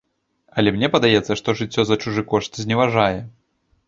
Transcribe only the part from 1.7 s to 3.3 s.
за чужы кошт зневажае.